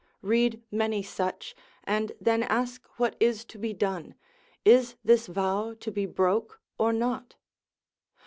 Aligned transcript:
Read 0.23 0.63
many 0.71 1.03
such, 1.03 1.53
and 1.83 2.13
then 2.19 2.41
ask 2.41 2.87
what 2.97 3.15
is 3.19 3.45
to 3.45 3.59
be 3.59 3.71
done, 3.71 4.15
is 4.65 4.95
this 5.05 5.27
vow 5.27 5.75
to 5.79 5.91
be 5.91 6.07
broke 6.07 6.59
or 6.79 6.91
not? 6.91 7.35